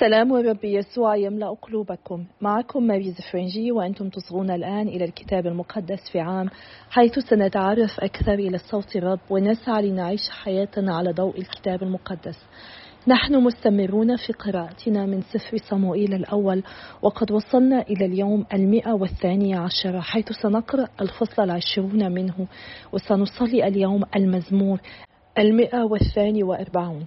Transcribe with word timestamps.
سلام 0.00 0.36
الرب 0.36 0.64
يسوع 0.64 1.16
يملأ 1.16 1.54
قلوبكم. 1.62 2.24
معكم 2.40 2.82
ماريز 2.82 3.20
فرنجي 3.32 3.72
وأنتم 3.72 4.08
تصغون 4.08 4.50
الآن 4.50 4.88
إلى 4.88 5.04
الكتاب 5.04 5.46
المقدس 5.46 6.10
في 6.12 6.20
عام 6.20 6.48
حيث 6.90 7.18
سنتعرف 7.18 8.00
أكثر 8.00 8.34
إلى 8.34 8.58
صوت 8.58 8.96
الرب 8.96 9.20
ونسعى 9.30 9.90
لنعيش 9.90 10.20
حياتنا 10.30 10.96
على 10.96 11.12
ضوء 11.12 11.38
الكتاب 11.38 11.82
المقدس. 11.82 12.38
نحن 13.08 13.34
مستمرون 13.34 14.16
في 14.16 14.32
قراءتنا 14.32 15.06
من 15.06 15.20
سفر 15.20 15.56
صموئيل 15.56 16.14
الأول 16.14 16.62
وقد 17.02 17.32
وصلنا 17.32 17.82
إلى 17.82 18.06
اليوم 18.06 18.46
المئة 18.52 18.92
والثانية 18.92 19.58
عشر 19.58 20.00
حيث 20.00 20.32
سنقرأ 20.42 20.88
الفصل 21.00 21.42
العشرون 21.42 22.12
منه 22.12 22.46
وسنصلي 22.92 23.68
اليوم 23.68 24.02
المزمور 24.16 24.80
المئة 25.38 25.82
والثاني 25.82 26.42
وأربعون. 26.42 27.06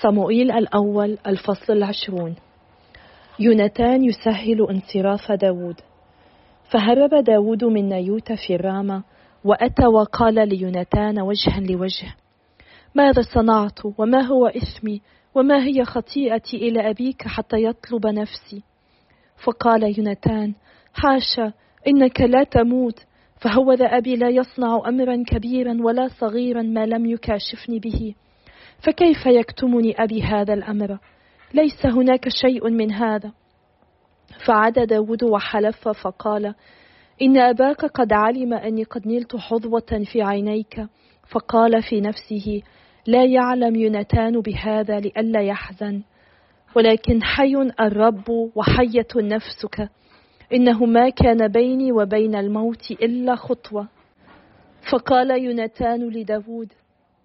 صموئيل 0.00 0.50
الأول 0.52 1.18
الفصل 1.26 1.72
العشرون. 1.72 2.34
يوناتان 3.38 4.04
يسهل 4.04 4.66
انصراف 4.70 5.32
داود 5.32 5.80
فهرب 6.70 7.24
داود 7.24 7.64
من 7.64 7.88
نيوت 7.88 8.32
في 8.32 8.54
الرامة 8.54 9.02
وأتى 9.44 9.86
وقال 9.86 10.48
ليوناتان 10.48 11.20
وجها 11.20 11.60
لوجه 11.60 12.14
ماذا 12.94 13.22
صنعت 13.34 13.78
وما 13.98 14.20
هو 14.22 14.46
إثمي 14.46 15.00
وما 15.34 15.64
هي 15.64 15.84
خطيئتي 15.84 16.56
إلى 16.56 16.90
أبيك 16.90 17.22
حتى 17.28 17.64
يطلب 17.64 18.06
نفسي؟ 18.06 18.62
فقال 19.44 19.98
يوناتان 19.98 20.54
حاشا 20.94 21.52
إنك 21.88 22.20
لا 22.20 22.44
تموت. 22.44 23.04
فهوذا 23.40 23.86
أبي 23.86 24.16
لا 24.16 24.28
يصنع 24.28 24.82
أمرا 24.88 25.24
كبيرا 25.26 25.76
ولا 25.80 26.08
صغيرا 26.08 26.62
ما 26.62 26.86
لم 26.86 27.06
يكاشفني 27.06 27.78
به. 27.78 28.14
فكيف 28.82 29.26
يكتمني 29.26 29.94
أبي 29.98 30.22
هذا 30.22 30.54
الأمر؟ 30.54 30.98
ليس 31.54 31.86
هناك 31.86 32.28
شيء 32.28 32.70
من 32.70 32.92
هذا. 32.92 33.32
فعاد 34.46 34.86
داود 34.86 35.24
وحلف 35.24 35.88
فقال 35.88 36.54
إن 37.22 37.38
أباك 37.38 37.84
قد 37.84 38.12
علم 38.12 38.54
أني 38.54 38.84
قد 38.84 39.08
نلت 39.08 39.36
حظوة 39.36 40.04
في 40.12 40.22
عينيك. 40.22 40.86
فقال 41.30 41.82
في 41.82 42.00
نفسه 42.00 42.62
لا 43.06 43.24
يعلم 43.24 43.76
يونتان 43.76 44.40
بهذا 44.40 45.00
لئلا 45.00 45.42
يحزن. 45.42 46.02
ولكن 46.76 47.22
حي 47.22 47.56
الرب 47.80 48.50
وحية 48.54 49.08
نفسك. 49.16 49.88
إنه 50.52 50.84
ما 50.84 51.08
كان 51.08 51.48
بيني 51.48 51.92
وبين 51.92 52.34
الموت 52.34 52.90
إلا 52.90 53.34
خطوة. 53.34 53.88
فقال 54.90 55.44
يونتان 55.44 56.08
لداود 56.08 56.72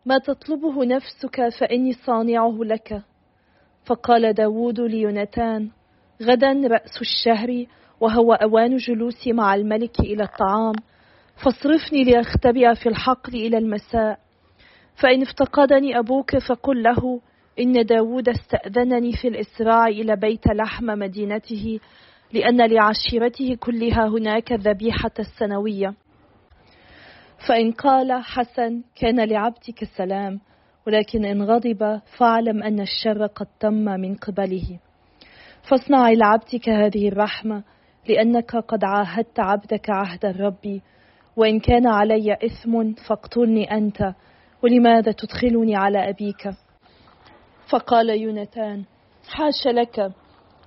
ما 0.08 0.18
تطلبه 0.18 0.86
نفسك 0.86 1.50
فإني 1.60 1.94
صانعه 1.94 2.58
لك. 2.62 3.02
فقال 3.86 4.34
داود 4.34 4.80
ليونتان 4.80 5.70
غدا 6.22 6.52
رأس 6.52 7.02
الشهر 7.02 7.66
وهو 8.00 8.34
أوان 8.34 8.78
جلوسي 8.78 9.34
مع 9.34 9.56
الملك 9.56 10.00
إلى 10.00 10.24
الطعام 10.24 10.74
فاصرفني 11.44 12.04
لأختبئ 12.04 12.76
في 12.76 12.90
الحقل 12.90 13.36
إلى 13.36 13.58
المساء. 13.58 14.20
فإن 14.96 15.22
افتقدني 15.22 16.00
أبوك 16.00 16.38
فقل 16.38 16.84
له 16.84 17.22
إن 17.60 17.86
داود 17.86 18.30
استأذنني 18.30 19.12
في 19.22 19.28
الإسراع 19.28 19.88
إلى 19.88 20.16
بيت 20.16 20.48
لحم 20.48 20.86
مدينته 20.86 21.80
لأن 22.34 22.62
لعشيرته 22.62 23.56
كلها 23.60 24.08
هناك 24.08 24.54
الذبيحة 24.54 25.12
السنوية 25.20 25.94
فإن 27.46 27.72
قال 27.72 28.24
حسن 28.24 28.84
كان 28.96 29.30
لعبدك 29.30 29.82
السلام 29.82 30.40
ولكن 30.88 31.26
إن 31.26 31.44
غضب 31.44 32.00
فاعلم 32.18 32.64
أن 32.64 32.80
الشر 32.80 33.26
قد 33.26 33.48
تم 33.60 33.86
من 33.86 34.16
قبله. 34.16 34.80
فاصنع 35.70 36.10
لعبدك 36.10 36.70
هذه 36.70 37.08
الرحمة 37.08 37.64
لأنك 38.10 38.56
قد 38.56 38.84
عاهدت 38.84 39.40
عبدك 39.40 39.90
عهد 39.90 40.26
الرب. 40.26 40.82
وإن 41.36 41.60
كان 41.60 41.88
علي 41.88 42.34
إثم 42.34 42.94
فاقتلني 42.94 43.72
أنت 43.72 44.14
ولماذا 44.64 45.12
تدخلني 45.12 45.76
على 45.76 46.10
أبيك؟ 46.10 46.50
فقال 47.70 48.10
يونتان 48.10 48.84
حاش 49.30 49.68
لك. 49.68 50.00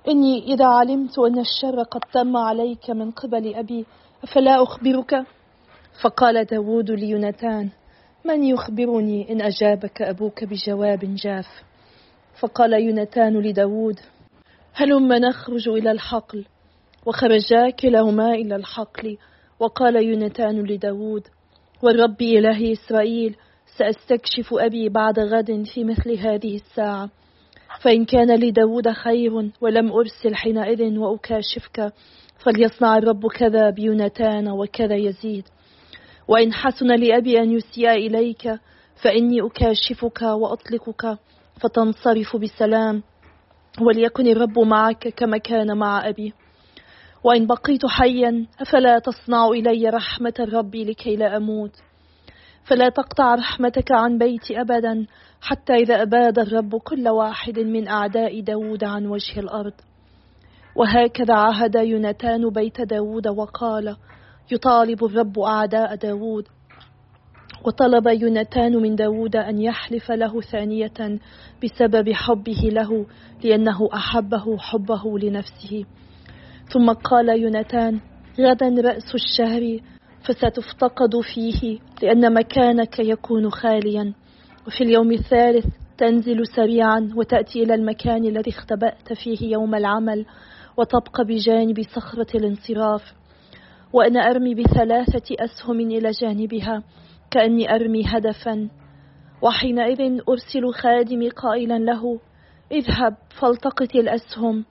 إني 0.07 0.53
إذا 0.53 0.65
علمت 0.65 1.19
أن 1.19 1.39
الشر 1.39 1.83
قد 1.83 2.01
تم 2.13 2.37
عليك 2.37 2.89
من 2.89 3.11
قبل 3.11 3.55
أبي 3.55 3.85
أفلا 4.23 4.63
أخبرك؟ 4.63 5.25
فقال 5.99 6.45
داود 6.45 6.91
ليونتان 6.91 7.69
من 8.25 8.43
يخبرني 8.43 9.31
إن 9.31 9.41
أجابك 9.41 10.01
أبوك 10.01 10.43
بجواب 10.43 11.15
جاف؟ 11.15 11.47
فقال 12.39 12.73
يونتان 12.73 13.33
لداود 13.33 13.99
هلما 14.73 15.19
نخرج 15.19 15.69
إلى 15.69 15.91
الحقل 15.91 16.45
وخرجا 17.05 17.69
كلاهما 17.69 18.31
إلى 18.31 18.55
الحقل. 18.55 19.17
وقال 19.59 19.95
يونتان 19.95 20.63
لداود 20.63 21.27
والرب 21.83 22.21
إله 22.21 22.71
إسرائيل 22.71 23.35
سأستكشف 23.77 24.53
أبي 24.53 24.89
بعد 24.89 25.19
غد 25.19 25.63
في 25.73 25.83
مثل 25.83 26.17
هذه 26.17 26.55
الساعة. 26.55 27.09
فإن 27.81 28.05
كان 28.05 28.39
لداود 28.39 28.89
خير 28.91 29.51
ولم 29.61 29.91
أرسل 29.91 30.35
حينئذ 30.35 30.97
وأكاشفك 30.97 31.93
فليصنع 32.39 32.97
الرب 32.97 33.27
كذا 33.27 33.69
بيونتان 33.69 34.49
وكذا 34.49 34.95
يزيد. 34.95 35.47
وإن 36.27 36.53
حسن 36.53 36.87
لأبي 36.87 37.39
أن 37.39 37.51
يسيء 37.51 37.91
إليك 37.91 38.59
فإني 39.03 39.41
أكاشفك 39.41 40.21
وأطلقك 40.21 41.17
فتنصرف 41.61 42.35
بسلام 42.35 43.03
وليكن 43.81 44.27
الرب 44.27 44.59
معك 44.59 45.07
كما 45.07 45.37
كان 45.37 45.77
مع 45.77 46.09
أبي. 46.09 46.33
وإن 47.23 47.47
بقيت 47.47 47.85
حيا 47.85 48.45
أفلا 48.61 48.99
تصنع 48.99 49.47
إلي 49.47 49.89
رحمة 49.89 50.33
الرب 50.39 50.75
لكي 50.75 51.15
لا 51.15 51.37
أموت. 51.37 51.75
فلا 52.63 52.89
تقطع 52.89 53.35
رحمتك 53.35 53.91
عن 53.91 54.17
بيتي 54.17 54.61
أبدا 54.61 55.05
حتى 55.41 55.73
إذا 55.73 56.01
أباد 56.01 56.39
الرب 56.39 56.75
كل 56.75 57.09
واحد 57.09 57.59
من 57.59 57.87
أعداء 57.87 58.41
داود 58.41 58.83
عن 58.83 59.05
وجه 59.05 59.39
الأرض. 59.39 59.73
وهكذا 60.75 61.33
عهد 61.33 61.75
يونتان 61.75 62.49
بيت 62.49 62.81
داود 62.81 63.27
وقال 63.27 63.95
يطالب 64.51 65.05
الرب 65.05 65.39
أعداء 65.39 65.95
داود 65.95 66.47
وطلب 67.65 68.07
يونتان 68.07 68.77
من 68.77 68.95
داود 68.95 69.35
أن 69.35 69.61
يحلف 69.61 70.11
له 70.11 70.41
ثانية 70.41 71.19
بسبب 71.63 72.09
حبه 72.13 72.61
له 72.63 73.05
لأنه 73.43 73.89
أحبه 73.93 74.57
حبه 74.57 75.19
لنفسه. 75.19 75.85
ثم 76.73 76.89
قال 76.91 77.29
يونتان 77.41 77.99
غدا 78.39 78.81
رأس 78.81 79.15
الشهر 79.15 79.79
فستفتقد 80.23 81.19
فيه 81.33 81.79
لأن 82.03 82.33
مكانك 82.33 82.99
يكون 82.99 83.49
خاليا. 83.49 84.13
وفي 84.67 84.83
اليوم 84.83 85.11
الثالث 85.11 85.65
تنزل 85.97 86.47
سريعا 86.55 87.09
وتأتي 87.15 87.63
إلى 87.63 87.73
المكان 87.73 88.25
الذي 88.25 88.51
اختبأت 88.51 89.13
فيه 89.13 89.51
يوم 89.51 89.75
العمل 89.75 90.25
وتبقى 90.77 91.25
بجانب 91.25 91.81
صخرة 91.95 92.37
الانصراف. 92.37 93.20
وأنا 93.93 94.19
أرمي 94.19 94.55
بثلاثة 94.55 95.35
أسهم 95.39 95.79
إلى 95.79 96.11
جانبها 96.11 96.83
كأني 97.31 97.75
أرمي 97.75 98.03
هدفا. 98.07 98.69
وحينئذ 99.41 100.21
أرسل 100.29 100.73
خادمي 100.73 101.29
قائلا 101.29 101.79
له 101.79 102.19
اذهب 102.71 103.15
فالتقط 103.39 103.95
الأسهم. 103.95 104.65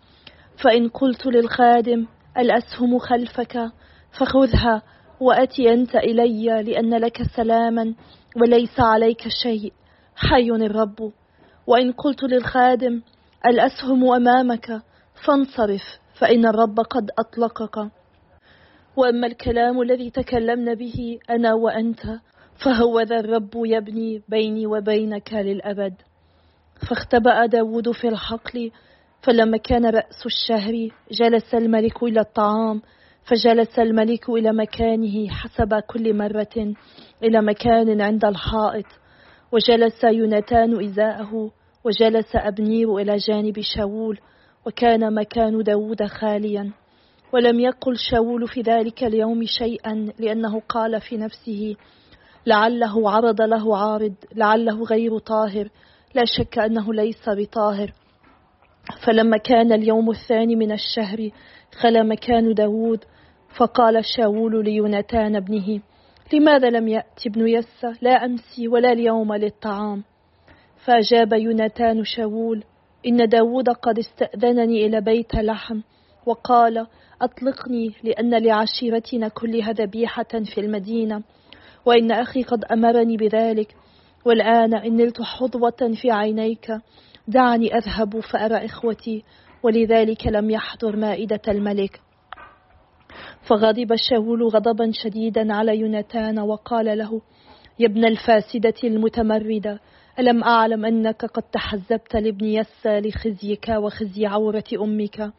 فإن 0.65 0.89
قلت 0.89 1.27
للخادم 1.27 2.07
الأسهم 2.39 2.99
خلفك 2.99 3.71
فخذها 4.19 4.83
وأتي 5.21 5.73
أنت 5.73 5.97
إلي 5.97 6.63
لأن 6.63 6.95
لك 6.95 7.23
سلاما 7.37 7.95
وليس 8.37 8.81
عليك 8.81 9.29
شيء. 9.43 9.73
حي 10.17 10.51
الرب. 10.51 11.13
وإن 11.67 11.93
قلت 11.93 12.23
للخادم 12.23 13.03
الأسهم 13.47 14.13
أمامك 14.13 14.83
فانصرف 15.27 15.83
فإن 16.15 16.47
الرب 16.47 16.81
قد 16.81 17.11
أطلقك. 17.19 18.00
وأما 18.97 19.27
الكلام 19.27 19.81
الذي 19.81 20.11
تكلمنا 20.11 20.75
به 20.75 21.19
أنا 21.31 21.55
وأنت 21.55 22.01
فهو 22.65 23.01
ذا 23.01 23.21
الرب 23.21 23.51
يبني 23.55 24.23
بيني 24.29 24.67
وبينك 24.67 25.33
للأبد. 25.33 25.95
فاختبأ 26.89 27.47
داود 27.47 27.91
في 27.91 28.09
الحقل 28.09 28.71
فلما 29.23 29.57
كان 29.57 29.87
رأس 29.87 30.27
الشهر 30.27 30.89
جلس 31.13 31.55
الملك 31.55 32.03
إلى 32.03 32.21
الطعام 32.21 32.83
فجلس 33.25 33.79
الملك 33.79 34.31
إلى 34.31 34.53
مكانه 34.53 35.29
حسب 35.29 35.75
كل 35.75 36.17
مرة 36.17 36.75
إلى 37.23 37.43
مكان 37.43 38.01
عند 38.01 38.25
الحائط. 38.25 38.87
وجلس 39.53 40.05
يونتان 40.05 40.85
إزاءه 40.85 41.51
وجلس 41.85 42.37
أبنير 42.37 42.97
إلى 42.97 43.17
جانب 43.17 43.61
شاول 43.61 44.19
وكان 44.67 45.15
مكان 45.15 45.63
داود 45.63 46.05
خاليا. 46.05 46.73
ولم 47.33 47.61
يقل 47.61 47.97
شاول 47.97 48.49
في 48.49 48.61
ذلك 48.61 49.05
اليوم 49.05 49.45
شيئا 49.45 50.13
لأنه 50.19 50.61
قال 50.69 51.01
في 51.01 51.17
نفسه 51.17 51.77
لعله 52.47 53.11
عرض 53.11 53.43
له 53.43 53.77
عارض 53.77 54.15
لعله 54.35 54.85
غير 54.85 55.19
طاهر 55.19 55.69
لا 56.15 56.25
شك 56.25 56.59
أنه 56.59 56.95
ليس 56.95 57.29
بطاهر. 57.29 57.93
فلما 59.07 59.37
كان 59.37 59.73
اليوم 59.73 60.11
الثاني 60.11 60.57
من 60.57 60.73
الشهر 60.73 61.31
خلا 61.81 62.03
مكان 62.03 62.55
داود 62.55 63.05
فقال 63.57 64.05
شاول 64.05 64.65
ليونتان 64.65 65.37
ابنه 65.37 65.81
لماذا 66.33 66.71
لم 66.71 66.89
يأتي 66.89 67.29
ابن 67.29 67.49
يسى 67.49 67.93
لا 68.03 68.25
أمسي 68.25 68.69
ولا 68.69 68.93
اليوم 68.93 69.35
للطعام. 69.35 70.05
فأجاب 70.85 71.33
يونتان 71.33 72.05
شاول 72.05 72.65
إن 73.07 73.29
داود 73.29 73.69
قد 73.69 73.99
استأذنني 73.99 74.87
إلى 74.87 75.01
بيت 75.01 75.35
لحم. 75.35 75.81
وقال 76.27 76.87
أطلقني 77.23 77.95
لأن 78.03 78.35
لعشيرتنا 78.35 79.29
كلها 79.29 79.73
ذبيحة 79.73 80.43
في 80.55 80.61
المدينة 80.61 81.23
وإن 81.87 82.13
أخي 82.13 82.43
قد 82.43 82.65
أمرني 82.65 83.17
بذلك 83.17 83.77
والآن 84.25 84.75
إن 84.75 84.97
نلت 84.97 85.23
حظوة 85.23 85.95
في 86.03 86.11
عينيك 86.11 86.73
دعني 87.29 87.77
أذهب 87.77 88.21
فأرى 88.21 88.65
إخوتي 88.65 89.25
ولذلك 89.63 90.27
لم 90.27 90.51
يحضر 90.51 90.97
مائدة 90.97 91.41
الملك. 91.49 92.01
فغضب 93.49 93.95
شاول 93.95 94.43
غضبا 94.43 94.91
شديدا 94.93 95.55
على 95.55 95.79
يونتان 95.79 96.39
وقال 96.39 96.99
له 96.99 97.23
يا 97.79 97.87
ابن 97.87 98.05
الفاسدة 98.05 98.75
المتمردة 98.85 99.81
ألم 100.19 100.45
أعلم 100.45 100.85
أنك 100.85 101.25
قد 101.25 101.43
تحزبت 101.43 102.17
لابن 102.17 102.47
يسى 102.47 103.01
لخزيك 103.01 103.69
وخزي 103.69 104.27
عورة 104.27 104.65
أمك؟ 104.75 105.33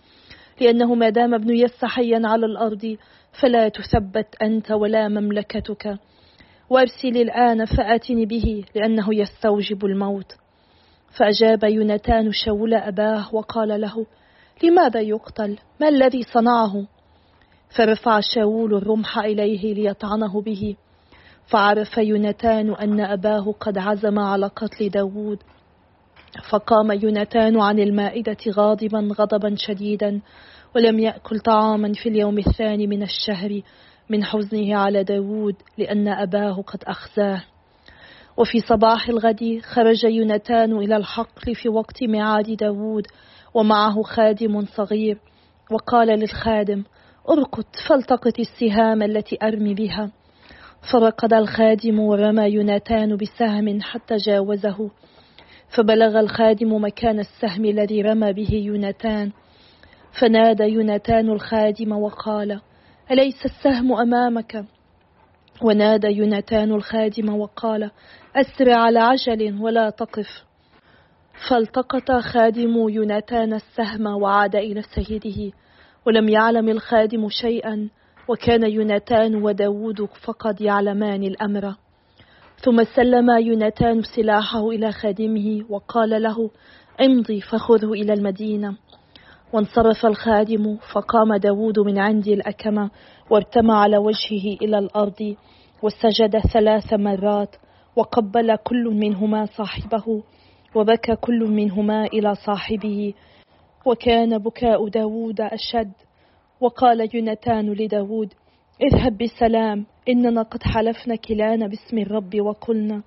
لأنه 0.62 0.96
ما 0.96 1.10
دام 1.10 1.34
ابن 1.34 1.56
يسى 1.56 1.88
حيا 1.88 2.22
على 2.24 2.46
الأرض 2.46 2.98
فلا 3.42 3.70
تثبت 3.70 4.36
أنت 4.42 4.72
ولا 4.72 5.08
مملكتك. 5.08 5.98
وأرسل 6.70 7.18
الآن 7.18 7.66
فآتني 7.66 8.26
به 8.26 8.64
لأنه 8.76 9.16
يستوجب 9.16 9.86
الموت. 9.86 10.36
فأجاب 11.18 11.64
يونتان 11.64 12.32
شاول 12.32 12.74
أباه 12.74 13.36
وقال 13.36 13.82
له 13.82 14.06
لماذا 14.64 15.00
يقتل؟ 15.00 15.58
ما 15.82 15.90
الذي 15.90 16.24
صنعه؟ 16.24 16.88
فرفع 17.78 18.20
شاول 18.20 18.74
الرمح 18.74 19.18
إليه 19.18 19.74
ليطعنه 19.74 20.42
به. 20.42 20.76
فعرف 21.48 21.98
يونتان 21.98 22.74
أن 22.74 23.00
أباه 23.00 23.56
قد 23.60 23.78
عزم 23.78 24.20
على 24.20 24.48
قتل 24.48 24.90
داود. 24.90 25.40
فقام 26.50 26.92
يونتان 26.92 27.62
عن 27.62 27.80
المائدة 27.80 28.38
غاضبا 28.52 29.10
غضبا 29.20 29.56
شديدا 29.58 30.22
ولم 30.76 31.00
يأكل 31.00 31.40
طعاما 31.40 31.94
في 31.94 32.10
اليوم 32.10 32.38
الثاني 32.38 32.88
من 32.88 33.04
الشهر 33.04 33.62
من 34.10 34.24
حزنه 34.24 34.76
على 34.78 35.04
داود 35.04 35.56
لأن 35.78 36.08
أباه 36.08 36.62
قد 36.62 36.84
أخزاه. 36.84 37.44
وفي 38.38 38.60
صباح 38.60 39.10
الغد 39.10 39.62
خرج 39.64 40.04
يونتان 40.04 40.78
إلى 40.78 40.98
الحقل 40.98 41.56
في 41.56 41.70
وقت 41.70 42.04
معاد 42.04 42.52
داود 42.58 43.08
ومعه 43.54 44.02
خادم 44.02 44.66
صغير. 44.66 45.18
وقال 45.72 46.08
للخادم 46.08 46.84
ارقد 47.30 47.66
فالتقط 47.88 48.40
السهام 48.40 49.02
التي 49.04 49.38
أرمي 49.44 49.74
بها. 49.74 50.12
فرقد 50.92 51.34
الخادم 51.34 52.00
ورمى 52.00 52.44
يوناتان 52.44 53.18
بسهم 53.18 53.82
حتى 53.82 54.16
جاوزه. 54.16 54.90
فبلغ 55.76 56.20
الخادم 56.20 56.84
مكان 56.84 57.20
السهم 57.20 57.66
الذي 57.66 58.02
رمى 58.02 58.34
به 58.34 58.54
يوناتان 58.54 59.32
فنادى 60.20 60.64
يوناتان 60.64 61.30
الخادم 61.30 61.92
وقال 61.92 62.62
أليس 63.12 63.46
السهم 63.46 63.94
أمامك؟ 63.94 64.66
ونادى 65.62 66.08
يوناتان 66.08 66.72
الخادم 66.72 67.30
وقال 67.30 67.92
أسرع 68.36 68.76
على 68.76 69.00
عجل 69.00 69.62
ولا 69.62 69.90
تقف. 69.90 70.44
فالتقط 71.50 72.12
خادم 72.12 72.90
يوناتان 72.90 73.54
السهم 73.54 74.08
وعاد 74.08 74.56
إلى 74.56 74.82
سيده. 74.82 75.52
ولم 76.08 76.30
يعلم 76.30 76.70
الخادم 76.70 77.30
شيئا 77.30 77.90
وكان 78.28 78.72
يوناتان 78.72 79.36
وداود 79.36 80.06
فقد 80.26 80.62
يعلمان 80.62 81.24
الأمر. 81.24 81.76
ثم 82.64 82.84
سلم 82.84 83.30
يوناتان 83.30 84.02
سلاحه 84.02 84.70
إلى 84.70 84.92
خادمه 84.92 85.66
وقال 85.70 86.22
له 86.22 86.50
امضي 87.02 87.42
فخذه 87.42 87.92
إلى 87.94 88.14
المدينة. 88.14 88.78
وانصرف 89.54 90.06
الخادم 90.06 90.78
فقام 90.94 91.36
داود 91.36 91.80
من 91.80 92.00
عند 92.00 92.28
الأكمة 92.28 92.90
وارتمى 93.30 93.74
على 93.74 93.98
وجهه 93.98 94.58
إلى 94.62 94.80
الأرض 94.80 95.36
وسجد 95.84 96.40
ثلاث 96.40 96.94
مرات 96.94 97.56
وقبل 97.96 98.56
كل 98.56 98.84
منهما 98.84 99.46
صاحبه 99.46 100.24
وبكى 100.76 101.16
كل 101.16 101.40
منهما 101.40 102.06
إلى 102.06 102.36
صاحبه. 102.36 103.14
وكان 103.86 104.38
بكاء 104.38 104.88
داود 104.88 105.42
أشد. 105.42 105.92
وقال 106.60 107.16
يونتان 107.16 107.74
لداود 107.74 108.34
اذهب 108.82 109.18
بسلام 109.18 109.86
إننا 110.10 110.42
قد 110.42 110.64
حلفنا 110.64 111.16
كلانا 111.16 111.68
باسم 111.68 111.98
الرب 111.98 112.42
وقلنا 112.42 113.02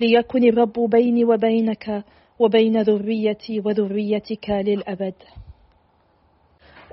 ليكن 0.00 0.44
الرب 0.44 0.72
بيني 0.90 1.24
وبينك 1.24 2.04
وبين 2.38 2.82
ذريتي 2.82 3.60
وذريتك 3.60 4.50
للأبد. 4.50 5.14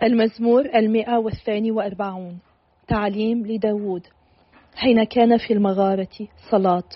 المزمور 0.04 0.66
المئة 0.76 1.18
والثاني 1.18 1.72
وأربعون. 1.72 2.40
تعليم 2.88 3.46
لداود 3.48 4.08
حين 4.76 5.04
كان 5.04 5.38
في 5.38 5.54
المغارة 5.54 6.28
صلاة. 6.52 6.90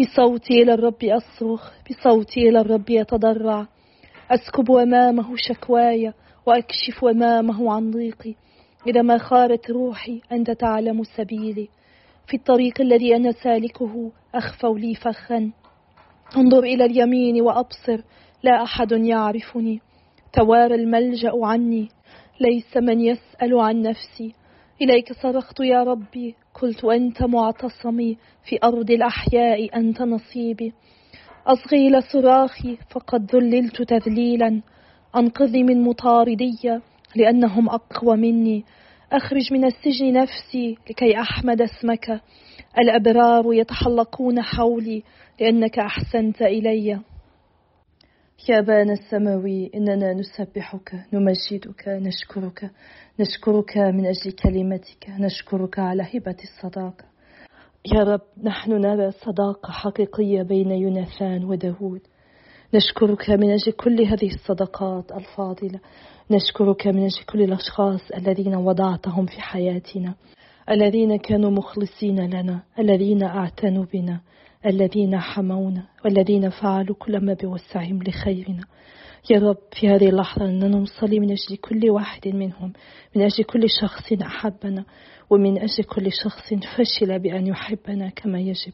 بصوتي 0.00 0.62
إلى 0.62 0.74
الرب 0.74 1.04
أصرخ 1.04 1.72
بصوتي 1.90 2.48
إلى 2.48 2.60
الرب 2.60 2.90
يتضرع. 2.90 3.66
أسكب 4.30 4.70
أمامه 4.70 5.36
شكواي 5.36 6.12
وأكشف 6.46 7.04
أمامه 7.04 7.72
عن 7.72 7.90
ضيقي. 7.90 8.34
إذا 8.86 9.02
ما 9.02 9.18
خارت 9.18 9.70
روحي 9.70 10.20
أنت 10.32 10.50
تعلم 10.50 11.02
سبيلي 11.02 11.68
في 12.26 12.36
الطريق 12.36 12.80
الذي 12.80 13.16
أنا 13.16 13.32
سالكه 13.32 14.12
أخفوا 14.34 14.78
لي 14.78 14.94
فخا. 14.94 15.50
انظر 16.36 16.58
إلى 16.58 16.84
اليمين 16.84 17.42
وأبصر 17.42 18.02
لا 18.42 18.62
أحد 18.62 18.92
يعرفني. 18.92 19.80
توارى 20.32 20.74
الملجأ 20.74 21.32
عني 21.42 21.88
ليس 22.40 22.76
من 22.76 23.00
يسأل 23.00 23.60
عن 23.60 23.82
نفسي. 23.82 24.34
إليك 24.82 25.12
صرخت 25.12 25.60
يا 25.60 25.82
ربي 25.82 26.34
قلت 26.54 26.84
أنت 26.84 27.22
معتصمي. 27.22 28.18
في 28.44 28.58
أرض 28.64 28.90
الأحياء 28.90 29.76
أنت 29.76 30.02
نصيبي. 30.02 30.72
أصغي 31.46 31.88
إلى 31.88 32.00
صراخي 32.00 32.78
فقد 32.90 33.36
ذللت 33.36 33.82
تذليلا. 33.82 34.62
أنقذني 35.16 35.62
من 35.62 35.82
مطاردي. 35.82 36.80
لأنهم 37.16 37.68
أقوى 37.68 38.16
مني. 38.16 38.64
أخرج 39.12 39.52
من 39.52 39.64
السجن 39.64 40.12
نفسي 40.12 40.78
لكي 40.90 41.20
أحمد 41.20 41.62
اسمك. 41.62 42.20
الأبرار 42.78 43.54
يتحلقون 43.54 44.42
حولي 44.42 45.02
لأنك 45.40 45.78
أحسنت 45.78 46.42
إليّ. 46.42 47.00
يا 48.48 48.58
أبانا 48.58 48.92
السماوي 48.92 49.70
إننا 49.74 50.12
نسبحك 50.12 51.06
نمجدك 51.12 51.88
نشكرك. 51.88 52.70
نشكرك 53.20 53.76
من 53.76 54.06
أجل 54.06 54.32
كلمتك. 54.32 55.08
نشكرك 55.18 55.78
على 55.78 56.02
هبة 56.02 56.36
الصداقة 56.44 57.04
يا 57.94 58.02
رب 58.02 58.20
نحن 58.42 58.72
نرى 58.72 59.10
صداقة 59.10 59.72
حقيقية 59.72 60.42
بين 60.42 60.70
يوناثان 60.70 61.44
وداود. 61.44 62.00
نشكرك 62.74 63.30
من 63.30 63.50
أجل 63.50 63.72
كل 63.72 64.00
هذه 64.00 64.34
الصداقات 64.34 65.12
الفاضلة. 65.12 65.80
نشكرك 66.30 66.86
من 66.86 67.04
أجل 67.04 67.22
كل 67.26 67.42
الأشخاص 67.42 68.10
الذين 68.10 68.54
وضعتهم 68.54 69.26
في 69.26 69.40
حياتنا. 69.40 70.14
الذين 70.70 71.16
كانوا 71.16 71.50
مخلصين 71.50 72.20
لنا. 72.20 72.62
الذين 72.78 73.22
أعتنوا 73.22 73.84
بنا. 73.92 74.20
الذين 74.66 75.18
حمونا. 75.18 75.82
والذين 76.04 76.50
فعلوا 76.50 76.96
كل 76.98 77.24
ما 77.24 77.34
بوسعهم 77.34 78.02
لخيرنا. 78.02 78.64
يا 79.30 79.38
رب 79.38 79.58
في 79.80 79.88
هذه 79.88 80.08
اللحظة 80.08 80.44
أننا 80.44 80.78
نصلي 80.78 81.20
من 81.20 81.30
أجل 81.30 81.56
كل 81.56 81.90
واحد 81.90 82.28
منهم. 82.28 82.72
من 83.16 83.22
أجل 83.22 83.44
كل 83.44 83.70
شخص 83.80 84.12
أحبنا. 84.12 84.84
ومن 85.30 85.58
أجل 85.58 85.84
كل 85.84 86.12
شخص 86.12 86.54
فشل 86.54 87.18
بأن 87.18 87.46
يحبنا 87.46 88.08
كما 88.08 88.40
يجب. 88.40 88.72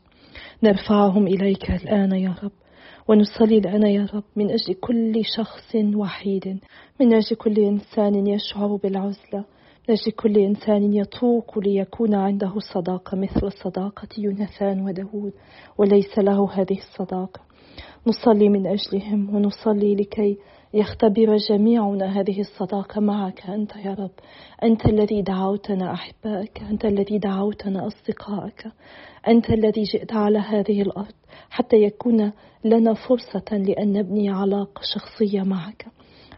نرفعهم 0.62 1.26
إليك 1.26 1.70
الآن 1.70 2.12
يا 2.12 2.34
رب. 2.42 2.52
ونصلي 3.08 3.58
الآن 3.58 3.82
يا 3.82 4.08
رب 4.14 4.24
من 4.36 4.50
أجل 4.50 4.74
كل 4.74 5.24
شخص 5.36 5.74
وحيد 5.94 6.58
من 7.00 7.14
أجل 7.14 7.36
كل 7.36 7.58
إنسان 7.58 8.26
يشعر 8.26 8.76
بالعزلة 8.76 9.44
أجل 9.90 10.12
كل 10.12 10.38
إنسان 10.38 10.94
يطوق 10.94 11.58
ليكون 11.58 12.14
عنده 12.14 12.52
صداقة 12.74 13.16
مثل 13.16 13.52
صداقة 13.52 14.08
يوناثان 14.18 14.80
وداود 14.80 15.32
وليس 15.78 16.18
له 16.18 16.50
هذه 16.52 16.78
الصداقة. 16.78 17.40
نصلي 18.06 18.48
من 18.48 18.66
أجلهم 18.66 19.34
ونصلي 19.34 19.94
لكي 19.94 20.38
يختبر 20.74 21.36
جميعنا 21.36 22.20
هذه 22.20 22.40
الصداقة 22.40 23.00
معك 23.00 23.50
أنت 23.50 23.76
يا 23.76 23.94
رب. 23.94 24.10
أنت 24.62 24.86
الذي 24.86 25.22
دعوتنا 25.22 25.92
أحبائك 25.92 26.62
أنت 26.70 26.84
الذي 26.84 27.18
دعوتنا 27.18 27.86
أصدقائك 27.86 28.66
أنت 29.28 29.50
الذي 29.50 29.82
جئت 29.82 30.12
على 30.12 30.38
هذه 30.38 30.82
الأرض. 30.82 31.17
حتى 31.50 31.76
يكون 31.76 32.32
لنا 32.64 32.94
فرصة 32.94 33.56
لأن 33.56 33.92
نبني 33.92 34.30
علاقة 34.30 34.80
شخصية 34.94 35.42
معك. 35.42 35.86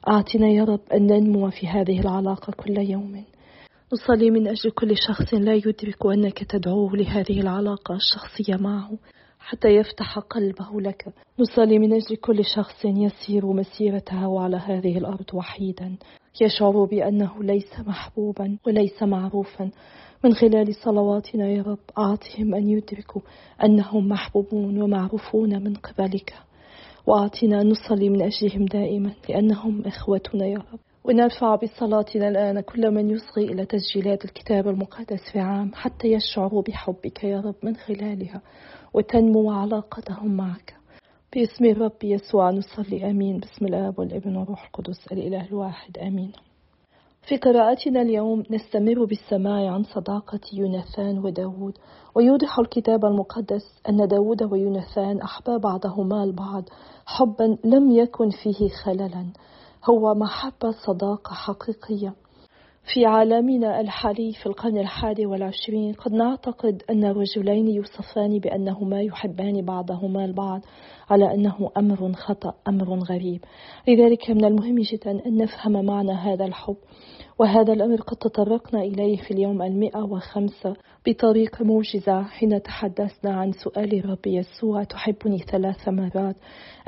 أعطنا 0.08 0.48
يا 0.48 0.64
رب 0.64 0.80
أن 0.94 1.06
ننمو 1.06 1.50
في 1.50 1.66
هذه 1.66 2.00
العلاقة 2.00 2.52
كل 2.52 2.78
يوم. 2.78 3.24
نصلي 3.92 4.30
من 4.30 4.48
أجل 4.48 4.70
كل 4.70 4.96
شخص 4.96 5.34
لا 5.34 5.54
يدرك 5.54 6.06
أنك 6.06 6.44
تدعوه 6.44 6.96
لهذه 6.96 7.40
العلاقة 7.40 7.94
الشخصية 7.94 8.56
معه 8.56 8.90
حتى 9.38 9.68
يفتح 9.68 10.18
قلبه 10.18 10.80
لك. 10.80 11.04
نصلي 11.38 11.78
من 11.78 11.92
أجل 11.92 12.16
كل 12.16 12.44
شخص 12.44 12.84
يسير 12.84 13.46
مسيرته 13.46 14.40
على 14.40 14.56
هذه 14.56 14.98
الأرض 14.98 15.34
وحيدا. 15.34 15.96
يشعر 16.40 16.84
بأنه 16.84 17.42
ليس 17.42 17.80
محبوبا 17.86 18.56
وليس 18.66 19.02
معروفا. 19.02 19.70
من 20.24 20.34
خلال 20.34 20.74
صلواتنا 20.74 21.48
يا 21.48 21.62
رب 21.62 21.78
أعطهم 21.98 22.54
أن 22.54 22.68
يدركوا 22.68 23.22
أنهم 23.64 24.08
محبوبون 24.08 24.82
ومعروفون 24.82 25.64
من 25.64 25.74
قبلك. 25.74 26.34
وأعطنا 27.06 27.60
أن 27.60 27.68
نصلي 27.68 28.08
من 28.08 28.22
أجلهم 28.22 28.64
دائما 28.64 29.12
لأنهم 29.28 29.82
إخوتنا 29.86 30.46
يا 30.46 30.58
رب. 30.58 30.78
ونرفع 31.04 31.54
بصلاتنا 31.56 32.28
الآن 32.28 32.60
كل 32.60 32.90
من 32.90 33.10
يصغي 33.10 33.44
إلى 33.44 33.66
تسجيلات 33.66 34.24
الكتاب 34.24 34.68
المقدس 34.68 35.20
في 35.32 35.38
عام 35.38 35.70
حتى 35.74 36.08
يشعروا 36.08 36.62
بحبك 36.62 37.24
يا 37.24 37.40
رب 37.40 37.54
من 37.62 37.76
خلالها 37.76 38.42
وتنمو 38.94 39.50
علاقتهم 39.50 40.36
معك. 40.36 40.74
باسم 41.34 41.64
الرب 41.64 42.04
يسوع 42.04 42.50
نصلي 42.50 43.10
آمين. 43.10 43.38
باسم 43.38 43.66
الآب 43.66 43.98
والابن 43.98 44.36
والروح 44.36 44.64
القدس 44.64 45.12
الإله 45.12 45.46
الواحد 45.46 45.98
آمين. 45.98 46.32
في 47.28 47.36
قراءتنا 47.36 48.02
اليوم 48.02 48.42
نستمر 48.50 49.04
بالسماع 49.04 49.72
عن 49.72 49.82
صداقة 49.82 50.40
يوناثان 50.52 51.18
وداود 51.18 51.78
ويوضح 52.14 52.58
الكتاب 52.58 53.04
المقدس 53.04 53.80
أن 53.88 54.08
داود 54.08 54.42
ويوناثان 54.42 55.20
أحبا 55.20 55.56
بعضهما 55.56 56.24
البعض 56.24 56.64
حبا 57.06 57.56
لم 57.64 57.90
يكن 57.90 58.30
فيه 58.30 58.68
خللا. 58.84 59.26
هو 59.90 60.14
محبة 60.14 60.70
صداقة 60.86 61.34
حقيقية. 61.34 62.14
في 62.94 63.06
عالمنا 63.06 63.80
الحالي 63.80 64.32
في 64.32 64.46
القرن 64.46 64.78
الحادي 64.78 65.26
والعشرين 65.26 65.92
قد 65.92 66.12
نعتقد 66.12 66.82
أن 66.90 67.04
الرجلين 67.04 67.68
يوصفان 67.68 68.38
بأنهما 68.38 69.02
يحبان 69.02 69.64
بعضهما 69.64 70.24
البعض 70.24 70.60
على 71.10 71.34
أنه 71.34 71.70
أمر 71.76 72.12
خطأ 72.12 72.54
أمر 72.68 72.98
غريب. 72.98 73.44
لذلك 73.88 74.30
من 74.30 74.44
المهم 74.44 74.78
جدا 74.78 75.26
أن 75.26 75.36
نفهم 75.36 75.84
معنى 75.84 76.12
هذا 76.12 76.44
الحب. 76.44 76.76
وهذا 77.38 77.72
الأمر 77.72 78.00
قد 78.00 78.16
تطرقنا 78.16 78.82
إليه 78.82 79.16
في 79.16 79.30
اليوم 79.30 79.62
المئة 79.62 80.02
وخمسة 80.02 80.76
بطريقة 81.06 81.64
موجزة 81.64 82.22
حين 82.22 82.62
تحدثنا 82.62 83.34
عن 83.34 83.52
سؤال 83.52 83.98
الرب 83.98 84.26
يسوع 84.26 84.84
تحبني 84.84 85.38
ثلاث 85.38 85.88
مرات؟ 85.88 86.36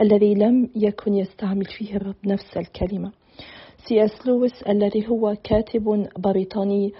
الذي 0.01 0.35
لم 0.35 0.71
يكن 0.77 1.15
يستعمل 1.15 1.65
فيه 1.65 1.97
الرب 1.97 2.17
نفس 2.25 2.57
الكلمة. 2.57 3.13
سي 3.89 4.05
اس 4.05 4.27
لويس 4.27 4.63
الذي 4.69 5.09
هو 5.09 5.37
كاتب 5.45 6.09
بريطاني 6.19 6.93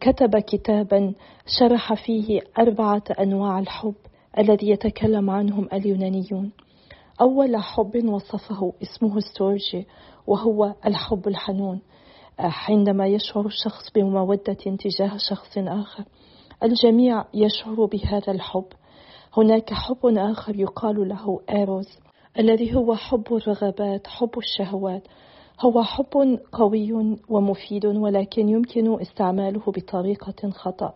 كتب 0.00 0.38
كتابا 0.38 1.14
شرح 1.58 1.94
فيه 2.04 2.40
أربعة 2.58 3.02
أنواع 3.20 3.58
الحب 3.58 3.94
الذي 4.38 4.70
يتكلم 4.70 5.30
عنهم 5.30 5.68
اليونانيون. 5.72 6.52
أول 7.20 7.56
حب 7.56 8.04
وصفه 8.04 8.72
اسمه 8.82 9.20
ستورجي 9.20 9.86
وهو 10.26 10.74
الحب 10.86 11.28
الحنون 11.28 11.80
عندما 12.38 13.06
يشعر 13.06 13.46
الشخص 13.46 13.90
بمودة 13.94 14.52
تجاه 14.52 15.16
شخص 15.30 15.58
آخر. 15.58 16.04
الجميع 16.62 17.24
يشعر 17.34 17.84
بهذا 17.84 18.32
الحب. 18.32 18.66
هناك 19.36 19.72
حب 19.72 20.06
آخر 20.06 20.60
يقال 20.60 21.08
له 21.08 21.40
إيروز 21.50 21.86
الذي 22.38 22.74
هو 22.74 22.94
حب 22.94 23.34
الرغبات 23.34 24.06
حب 24.06 24.38
الشهوات 24.38 25.02
هو 25.60 25.82
حب 25.82 26.38
قوي 26.52 27.16
ومفيد 27.28 27.86
ولكن 27.86 28.48
يمكن 28.48 29.00
استعماله 29.00 29.60
بطريقة 29.60 30.50
خطأ. 30.50 30.94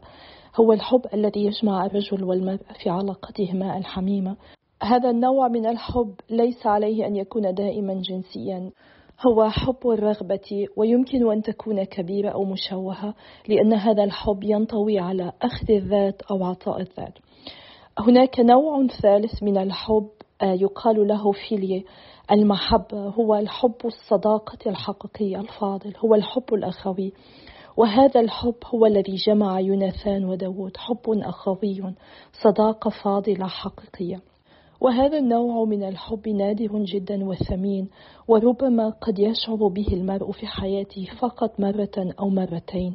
هو 0.56 0.72
الحب 0.72 1.00
الذي 1.14 1.44
يجمع 1.44 1.86
الرجل 1.86 2.24
والمرأة 2.24 2.72
في 2.82 2.90
علاقتهما 2.90 3.78
الحميمة. 3.78 4.36
هذا 4.82 5.10
النوع 5.10 5.48
من 5.48 5.66
الحب 5.66 6.14
ليس 6.30 6.66
عليه 6.66 7.06
أن 7.06 7.16
يكون 7.16 7.54
دائما 7.54 7.94
جنسيا. 7.94 8.70
هو 9.26 9.50
حب 9.50 9.88
الرغبة 9.90 10.66
ويمكن 10.76 11.32
أن 11.32 11.42
تكون 11.42 11.84
كبيرة 11.84 12.28
أو 12.30 12.44
مشوهة 12.44 13.14
لأن 13.48 13.72
هذا 13.72 14.04
الحب 14.04 14.44
ينطوي 14.44 14.98
على 14.98 15.32
أخذ 15.42 15.70
الذات 15.70 16.22
أو 16.22 16.44
عطاء 16.44 16.80
الذات. 16.80 17.18
هناك 17.98 18.40
نوع 18.40 18.86
ثالث 18.86 19.42
من 19.42 19.58
الحب 19.58 20.08
آه، 20.42 20.52
يقال 20.52 21.08
له 21.08 21.32
فيلي 21.32 21.84
المحبة 22.30 23.08
هو 23.08 23.34
الحب 23.34 23.74
الصداقة 23.84 24.58
الحقيقية 24.70 25.40
الفاضل 25.40 25.92
هو 26.04 26.14
الحب 26.14 26.54
الأخوي. 26.54 27.12
وهذا 27.76 28.20
الحب 28.20 28.54
هو 28.74 28.86
الذي 28.86 29.14
جمع 29.14 29.60
يوناثان 29.60 30.24
وداود 30.24 30.76
حب 30.76 31.10
أخوي 31.22 31.94
صداقة 32.42 32.90
فاضلة 32.90 33.46
حقيقية. 33.46 34.20
وهذا 34.80 35.18
النوع 35.18 35.64
من 35.64 35.84
الحب 35.84 36.28
نادر 36.28 36.84
جدا 36.84 37.24
وثمين 37.24 37.88
وربما 38.28 38.88
قد 38.88 39.18
يشعر 39.18 39.68
به 39.68 39.86
المرء 39.92 40.32
في 40.32 40.46
حياته 40.46 41.08
فقط 41.20 41.60
مرة 41.60 42.14
أو 42.20 42.28
مرتين. 42.28 42.94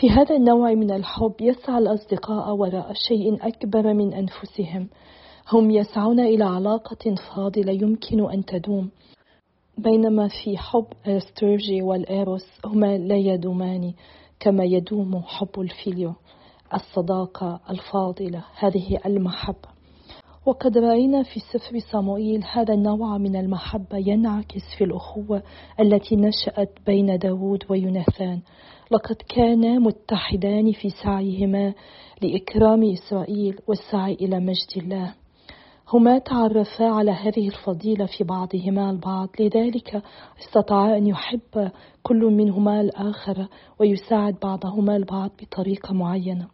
في 0.00 0.10
هذا 0.10 0.36
النوع 0.36 0.74
من 0.74 0.90
الحب 0.90 1.34
يسعى 1.40 1.78
الأصدقاء 1.78 2.54
وراء 2.54 2.92
شيء 3.08 3.48
أكبر 3.48 3.94
من 3.94 4.14
أنفسهم. 4.14 4.88
هم 5.52 5.70
يسعون 5.70 6.20
إلى 6.20 6.44
علاقة 6.44 7.14
فاضلة 7.14 7.72
يمكن 7.72 8.30
أن 8.30 8.44
تدوم. 8.44 8.90
بينما 9.78 10.28
في 10.28 10.58
حب 10.58 10.86
ستورجي 11.18 11.82
والإيروس 11.82 12.46
هما 12.64 12.98
لا 12.98 13.16
يدومان 13.16 13.92
كما 14.40 14.64
يدوم 14.64 15.22
حب 15.22 15.60
الفيليو 15.60 16.12
الصداقة 16.74 17.60
الفاضلة 17.70 18.44
هذه 18.58 18.98
المحبة. 19.06 19.68
وقد 20.46 20.78
رأينا 20.78 21.22
في 21.22 21.40
سفر 21.40 21.78
صموئيل 21.92 22.44
هذا 22.52 22.74
النوع 22.74 23.18
من 23.18 23.36
المحبة 23.36 23.98
ينعكس 23.98 24.62
في 24.78 24.84
الأخوة 24.84 25.42
التي 25.80 26.16
نشأت 26.16 26.70
بين 26.86 27.18
داود 27.18 27.64
ويوناثان. 27.68 28.40
لقد 28.90 29.16
كانا 29.28 29.78
متحدان 29.78 30.72
في 30.72 30.90
سعيهما 30.90 31.74
لإكرام 32.22 32.92
إسرائيل 32.92 33.58
والسعي 33.66 34.14
إلى 34.14 34.40
مجد 34.40 34.76
الله. 34.76 35.21
هما 35.92 36.18
تعرفا 36.18 36.84
على 36.84 37.10
هذه 37.10 37.48
الفضيلة 37.48 38.06
في 38.06 38.24
بعضهما 38.24 38.90
البعض 38.90 39.28
لذلك 39.40 40.02
استطاعا 40.40 40.96
أن 40.96 41.06
يحب 41.06 41.70
كل 42.02 42.24
منهما 42.24 42.80
الآخر 42.80 43.46
ويساعد 43.80 44.36
بعضهما 44.42 44.96
البعض 44.96 45.30
بطريقة 45.42 45.94
معينة. 45.94 46.48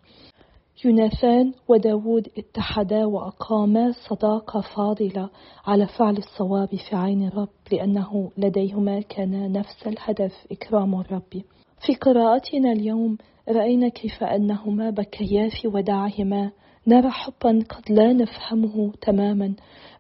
يوناثان 0.85 1.53
وداود 1.69 2.29
اتحدا 2.39 3.05
وأقاما 3.05 3.93
صداقة 4.09 4.61
فاضلة 4.61 5.31
على 5.67 5.87
فعل 5.87 6.17
الصواب 6.17 6.69
في 6.69 6.97
عين 6.97 7.27
الرب 7.27 7.49
لأنه 7.73 8.31
لديهما 8.39 9.01
كان 9.01 9.53
نفس 9.53 9.87
الهدف 9.87 10.33
إكرام 10.53 11.01
الرب. 11.01 11.43
في 11.87 11.95
قراءتنا 11.95 12.73
اليوم 12.73 13.19
رأينا 13.49 13.89
كيف 13.89 14.23
أنهما 14.23 14.91
بكيا 14.91 15.49
في 15.49 15.69
وداعهما. 15.69 16.51
نرى 16.87 17.11
حبا 17.11 17.65
قد 17.69 17.91
لا 17.91 18.13
نفهمه 18.13 18.93
تماما. 19.01 19.55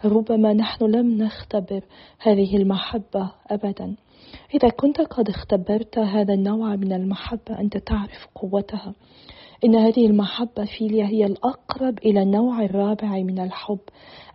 ربما 0.04 0.52
نحن 0.52 0.84
لم 0.84 1.22
نختبر 1.22 1.80
هذه 2.18 2.56
المحبة 2.56 3.30
أبدا. 3.50 3.96
إذا 4.54 4.68
كنت 4.68 5.00
قد 5.00 5.28
اختبرت 5.28 5.98
هذا 5.98 6.34
النوع 6.34 6.76
من 6.76 6.92
المحبة 6.92 7.60
أنت 7.60 7.76
تعرف 7.76 8.28
قوتها. 8.34 8.94
إن 9.64 9.76
هذه 9.76 10.06
المحبة 10.06 10.64
فيليا 10.64 11.06
هي 11.06 11.26
الأقرب 11.26 11.98
إلى 11.98 12.22
النوع 12.22 12.64
الرابع 12.64 13.08
من 13.08 13.38
الحب 13.38 13.80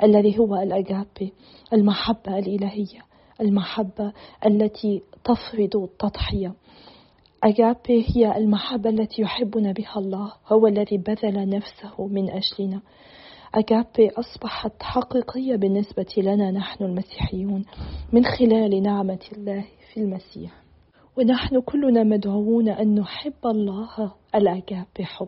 الذي 0.04 0.40
هو 0.40 0.56
الأجابي 0.56 1.34
المحبة 1.74 2.40
الإلهية 2.40 3.00
المحبة 3.42 4.14
التي 4.46 5.02
تفرض 5.24 5.76
التضحية. 5.76 6.54
أجابي 7.44 8.06
هي 8.16 8.38
المحبة 8.38 8.90
التي 8.90 9.22
يحبنا 9.22 9.72
بها 9.72 9.94
الله 9.98 10.34
هو 10.48 10.68
الذي 10.68 10.98
بذل 10.98 11.50
نفسه 11.50 12.08
من 12.08 12.30
أجلنا. 12.30 12.82
أجابي 13.56 14.10
أصبحت 14.10 14.84
حقيقية 14.84 15.56
بالنسبة 15.56 16.14
لنا 16.18 16.52
نحن 16.52 16.84
المسيحيون 16.84 17.66
من 18.14 18.26
خلال 18.26 18.84
نعمة 18.84 19.20
الله 19.38 19.66
في 19.94 20.00
المسيح. 20.00 20.52
ونحن 21.18 21.62
كلنا 21.62 22.04
مدعوون 22.04 22.70
أن 22.70 23.00
نحب 23.00 23.34
الله 23.46 24.14
الأجاب 24.36 24.86
بحب 25.00 25.28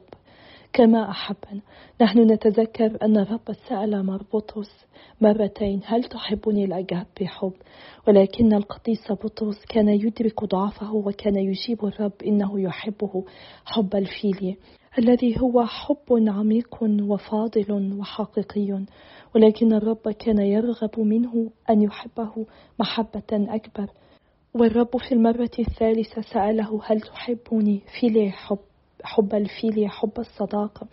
كما 0.75 1.09
أحبنا. 1.09 1.61
نحن 2.01 2.31
نتذكر 2.31 2.97
أن 3.01 3.17
الرب 3.17 3.53
سأل 3.69 4.05
مربطوس 4.05 4.71
مرتين 5.21 5.81
هل 5.85 6.03
تحبني 6.03 6.65
الأجاب 6.65 7.05
بحب؟ 7.21 7.53
ولكن 8.07 8.53
القديس 8.53 9.11
بطرس 9.11 9.65
كان 9.69 9.89
يدرك 9.89 10.43
ضعفه 10.43 10.95
وكان 10.95 11.35
يجيب 11.35 11.85
الرب 11.85 12.11
إنه 12.25 12.61
يحبه 12.61 13.25
حب 13.65 13.95
الفيلي 13.95 14.57
الذي 14.97 15.41
هو 15.41 15.65
حب 15.65 16.27
عميق 16.27 16.77
وفاضل 16.83 17.95
وحقيقي. 17.99 18.85
ولكن 19.35 19.73
الرب 19.73 20.09
كان 20.09 20.39
يرغب 20.39 20.99
منه 20.99 21.51
أن 21.69 21.81
يحبه 21.81 22.45
محبة 22.79 23.31
أكبر. 23.31 23.89
والرب 24.53 24.97
في 24.97 25.11
المرة 25.11 25.51
الثالثة 25.59 26.21
سأله 26.21 26.81
هل 26.85 27.01
تحبني؟ 27.01 27.81
في 27.99 28.07
لي 28.07 28.31
حب. 28.31 28.59
حب 29.05 29.35
الفيل 29.35 29.89
حب 29.89 30.19
الصداقة 30.19 30.87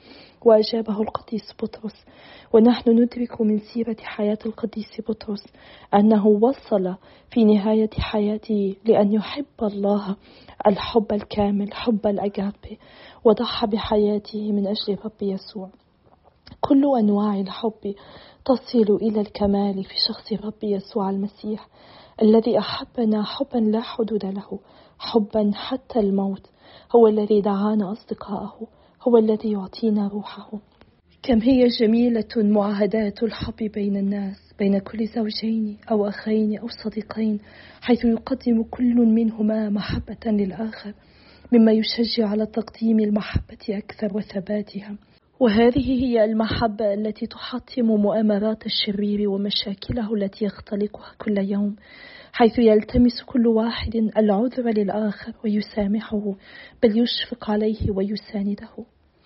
وأجابه 0.45 1.03
القديس 1.03 1.55
بطرس. 1.63 2.05
ونحن 2.53 2.91
ندرك 2.91 3.41
من 3.41 3.59
سيرة 3.59 3.97
حياة 4.03 4.39
القديس 4.47 5.01
بطرس 5.09 5.45
أنه 5.95 6.27
وصل 6.27 6.95
في 7.31 7.45
نهاية 7.45 7.91
حياته 7.99 8.77
لأن 8.85 9.13
يحب 9.13 9.45
الله 9.63 10.17
الحب 10.67 11.13
الكامل 11.13 11.75
حب 11.75 12.07
الأجابة 12.07 12.77
وضحى 13.25 13.67
بحياته 13.67 14.53
من 14.53 14.67
أجل 14.67 14.99
رب 15.05 15.23
يسوع. 15.23 15.71
كل 16.61 16.83
أنواع 16.99 17.41
الحب 17.41 17.95
تصل 18.45 18.97
إلى 18.97 19.21
الكمال 19.21 19.85
في 19.85 19.95
شخص 20.09 20.33
رب 20.33 20.65
يسوع 20.65 21.11
المسيح. 21.11 21.69
الذي 22.23 22.59
أحبنا 22.59 23.23
حبا 23.23 23.59
لا 23.59 23.81
حدود 23.81 24.25
له 24.25 24.59
حبا 24.99 25.51
حتى 25.55 25.99
الموت 25.99 26.51
هو 26.97 27.09
الذي 27.09 27.41
دعانا 27.41 27.93
أصدقاءه 27.93 28.69
هو 29.03 29.17
الذي 29.19 29.53
يعطينا 29.53 30.09
روحه. 30.09 30.51
كم 31.23 31.39
هي 31.39 31.67
جميلة 31.67 32.29
معاهدات 32.37 33.23
الحب 33.23 33.57
بين 33.57 33.97
الناس 33.97 34.37
بين 34.59 34.79
كل 34.79 35.07
زوجين 35.07 35.77
أو 35.91 36.09
أخين 36.09 36.59
أو 36.59 36.69
صديقين 36.85 37.41
حيث 37.81 38.05
يقدم 38.05 38.63
كل 38.71 38.95
منهما 38.95 39.69
محبة 39.69 40.27
للآخر 40.27 40.95
مما 41.53 41.73
يشجع 41.73 42.29
على 42.29 42.47
تقديم 42.47 43.01
المحبة 43.01 43.59
أكثر 43.71 44.17
وثباتها. 44.17 44.97
وهذه 45.41 46.05
هي 46.05 46.25
المحبة 46.25 46.95
التي 46.95 47.27
تحطم 47.27 47.85
مؤامرات 47.87 48.67
الشرير 48.67 49.29
ومشاكله 49.29 50.15
التي 50.15 50.45
يختلقها 50.45 51.15
كل 51.19 51.39
يوم 51.39 51.77
حيث 52.33 52.59
يلتمس 52.59 53.23
كل 53.27 53.47
واحد 53.47 53.97
العذر 54.17 54.71
للآخر 54.71 55.33
ويسامحه 55.45 56.35
بل 56.83 56.99
يشفق 56.99 57.51
عليه 57.51 57.91
ويسانده. 57.91 58.69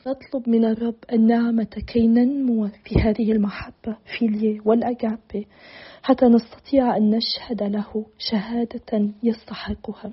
نطلب 0.07 0.49
من 0.49 0.65
الرب 0.65 0.95
النعمة 1.13 1.83
كي 1.87 2.07
ننمو 2.07 2.69
في 2.69 3.01
هذه 3.01 3.33
المحبة 3.33 3.97
فيلي 4.19 4.61
والأجابة 4.65 5.45
حتى 6.03 6.27
نستطيع 6.27 6.97
أن 6.97 7.11
نشهد 7.11 7.63
له 7.63 8.07
شهادة 8.19 9.11
يستحقها. 9.23 10.13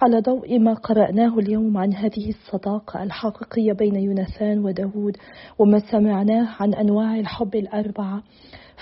على 0.00 0.20
ضوء 0.20 0.58
ما 0.58 0.74
قرأناه 0.74 1.38
اليوم 1.38 1.76
عن 1.76 1.94
هذه 1.94 2.28
الصداقة 2.28 3.02
الحقيقية 3.02 3.72
بين 3.72 3.96
يوناثان 3.96 4.64
وداود 4.64 5.16
وما 5.58 5.78
سمعناه 5.78 6.48
عن 6.60 6.74
أنواع 6.74 7.16
الحب 7.18 7.54
الأربعة. 7.54 8.22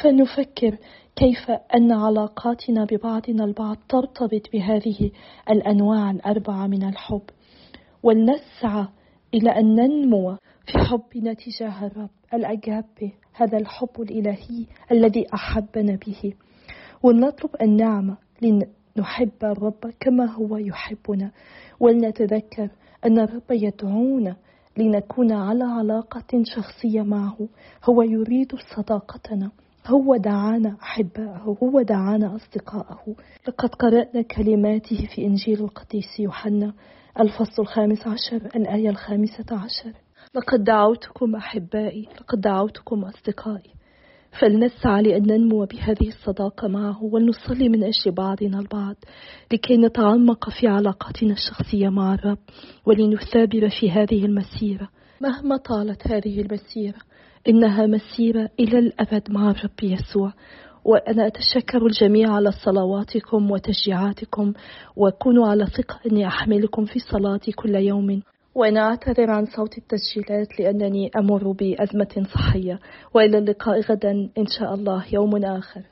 فنفكر 0.02 0.76
كيف 1.16 1.50
أن 1.74 1.92
علاقاتنا 1.92 2.84
ببعضنا 2.84 3.44
البعض 3.44 3.76
ترتبط 3.88 4.52
بهذه 4.52 5.10
الأنواع 5.50 6.10
الأربعة 6.10 6.66
من 6.66 6.88
الحب. 6.88 7.22
ولنسعى 8.02 8.86
إلى 9.34 9.50
أن 9.50 9.74
ننمو 9.74 10.36
في 10.66 10.78
حبنا 10.78 11.32
تجاه 11.32 11.86
الرب 11.86 12.10
الأجابة 12.34 13.12
هذا 13.32 13.58
الحب 13.58 14.00
الإلهي 14.00 14.66
الذي 14.92 15.26
أحبنا 15.34 15.98
به. 16.06 16.34
ولنطلب 17.02 17.50
النعمة 17.62 18.16
لنحب 18.98 19.30
الرب 19.42 19.92
كما 20.00 20.24
هو 20.32 20.56
يحبنا. 20.56 21.30
ولنتذكر 21.80 22.68
أن 23.06 23.18
الرب 23.18 23.50
يدعونا 23.50 24.36
لنكون 24.78 25.32
على 25.32 25.64
علاقة 25.64 26.42
شخصية 26.56 27.02
معه. 27.02 27.48
هو 27.84 28.02
يريد 28.02 28.52
صداقتنا. 28.76 29.50
هو 29.86 30.16
دعانا 30.16 30.76
أحباءه. 30.82 31.56
هو 31.62 31.82
دعانا 31.82 32.36
أصدقاءه. 32.36 33.14
لقد 33.48 33.68
قرأنا 33.68 34.22
كلماته 34.22 35.08
في 35.14 35.24
إنجيل 35.26 35.60
القديس 35.64 36.20
يوحنا 36.20 36.72
الفصل 37.20 37.62
الخامس 37.62 38.06
عشر 38.06 38.36
الآية 38.56 38.90
الخامسة 38.90 39.46
عشر. 39.52 39.92
لقد 40.34 40.64
دعوتكم 40.64 41.36
أحبائي. 41.36 42.08
لقد 42.20 42.40
دعوتكم 42.40 43.04
أصدقائي. 43.04 43.70
فلنسعى 44.40 45.02
لأن 45.02 45.22
ننمو 45.22 45.64
بهذه 45.64 46.08
الصداقة 46.08 46.68
معه 46.68 47.04
ولنصلي 47.04 47.68
من 47.68 47.84
أجل 47.84 48.12
بعضنا 48.12 48.58
البعض 48.60 48.96
لكي 49.52 49.76
نتعمق 49.76 50.50
في 50.50 50.66
علاقاتنا 50.66 51.32
الشخصية 51.32 51.88
مع 51.88 52.14
الرب 52.14 52.38
ولنثابر 52.86 53.68
في 53.80 53.90
هذه 53.90 54.24
المسيرة. 54.24 54.88
مهما 55.20 55.56
طالت 55.56 56.06
هذه 56.06 56.40
المسيرة 56.40 56.98
إنها 57.48 57.86
مسيرة 57.86 58.48
إلى 58.60 58.78
الأبد 58.78 59.30
مع 59.30 59.50
الرب 59.50 59.82
يسوع. 59.82 60.32
وأنا 60.84 61.26
أتشكر 61.26 61.86
الجميع 61.86 62.32
على 62.32 62.50
صلواتكم 62.64 63.50
وتشجيعاتكم 63.50 64.52
وكونوا 64.96 65.48
على 65.48 65.66
ثقة 65.66 66.00
أني 66.06 66.26
أحملكم 66.26 66.84
في 66.84 66.98
صلاتي 66.98 67.52
كل 67.52 67.74
يوم. 67.74 68.22
وأنا 68.58 68.80
أعتذر 68.80 69.30
عن 69.30 69.46
صوت 69.46 69.78
التسجيلات 69.78 70.60
لأنني 70.60 71.10
أمر 71.16 71.52
بأزمة 71.52 72.26
صحية. 72.34 72.80
وإلى 73.14 73.38
اللقاء 73.38 73.80
غدا 73.80 74.10
إن 74.38 74.46
شاء 74.58 74.74
الله 74.74 75.04
يوم 75.12 75.44
آخر. 75.44 75.82